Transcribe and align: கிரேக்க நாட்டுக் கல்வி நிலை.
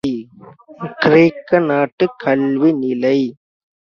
கிரேக்க 0.99 1.59
நாட்டுக் 1.59 2.15
கல்வி 2.17 2.73
நிலை. 2.73 3.17